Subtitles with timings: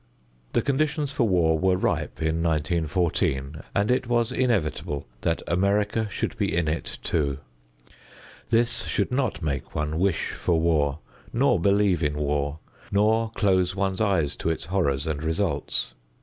[0.53, 6.35] The conditions for war were ripe in 1914, and it was inevitable that America should
[6.39, 7.37] be in it too.
[8.49, 11.01] This should not make one wish for war
[11.31, 12.57] nor believe in war
[12.91, 15.93] nor close one's eyes to its horrors and results.